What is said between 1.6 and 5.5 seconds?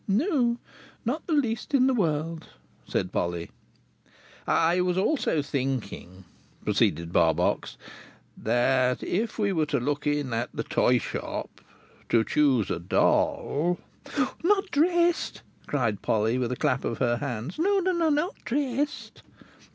in the world," said Polly. "I was also